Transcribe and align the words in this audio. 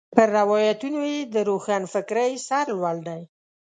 پر 0.15 0.27
روایتونو 0.37 1.01
یې 1.11 1.19
د 1.33 1.35
روښنفکرۍ 1.49 2.31
سر 2.47 2.65
لوړ 2.79 2.97
دی. 3.07 3.21